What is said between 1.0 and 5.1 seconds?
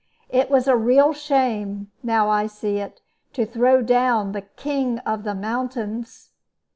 shame, now I see it, to throw down the 'King